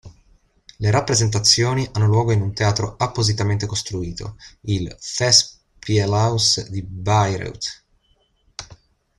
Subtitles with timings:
[0.79, 7.83] Le rappresentazioni hanno luogo in un teatro appositamente costruito, il Festspielhaus di Bayreuth.